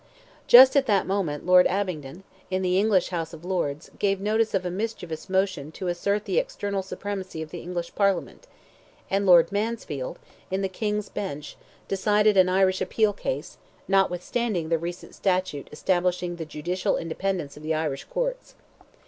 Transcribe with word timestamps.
Just 0.47 0.75
at 0.75 0.87
that 0.87 1.05
moment 1.05 1.45
Lord 1.45 1.67
Abingdon, 1.67 2.23
in 2.49 2.63
the 2.63 2.79
English 2.79 3.09
House 3.09 3.33
of 3.33 3.45
Lords, 3.45 3.91
gave 3.99 4.19
notice 4.19 4.55
of 4.55 4.65
a 4.65 4.71
mischievous 4.71 5.29
motion 5.29 5.71
to 5.73 5.89
assert 5.89 6.25
the 6.25 6.39
external 6.39 6.81
supremacy 6.81 7.39
of 7.43 7.51
the 7.51 7.59
English 7.61 7.93
Parliament; 7.93 8.47
and 9.11 9.27
Lord 9.27 9.51
Mansfield, 9.51 10.17
in 10.49 10.61
the 10.63 10.69
King's 10.69 11.09
Bench, 11.09 11.55
decided 11.87 12.35
an 12.35 12.49
Irish 12.49 12.81
appeal 12.81 13.13
case, 13.13 13.59
notwithstanding 13.87 14.69
the 14.69 14.79
recent 14.79 15.13
statute 15.13 15.67
establishing 15.71 16.37
the 16.37 16.45
judicial 16.45 16.97
independence 16.97 17.55
of 17.55 17.61
the 17.61 17.75
Irish 17.75 18.05
courts. 18.05 18.55